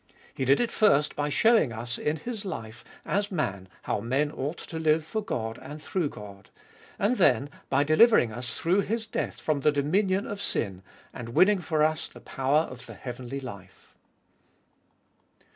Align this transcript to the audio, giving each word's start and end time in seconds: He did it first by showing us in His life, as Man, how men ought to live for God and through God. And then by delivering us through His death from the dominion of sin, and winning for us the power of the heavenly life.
He 0.33 0.45
did 0.45 0.59
it 0.59 0.71
first 0.71 1.15
by 1.15 1.29
showing 1.29 1.71
us 1.71 1.99
in 1.99 2.15
His 2.15 2.43
life, 2.43 2.83
as 3.05 3.29
Man, 3.31 3.69
how 3.83 3.99
men 3.99 4.31
ought 4.31 4.57
to 4.57 4.79
live 4.79 5.05
for 5.05 5.23
God 5.23 5.59
and 5.61 5.79
through 5.79 6.09
God. 6.09 6.49
And 6.97 7.17
then 7.17 7.51
by 7.69 7.83
delivering 7.83 8.31
us 8.31 8.57
through 8.59 8.81
His 8.81 9.05
death 9.05 9.39
from 9.39 9.59
the 9.61 9.71
dominion 9.71 10.25
of 10.25 10.41
sin, 10.41 10.81
and 11.13 11.35
winning 11.35 11.59
for 11.59 11.83
us 11.83 12.07
the 12.07 12.19
power 12.19 12.61
of 12.61 12.87
the 12.87 12.95
heavenly 12.95 13.39
life. 13.41 13.95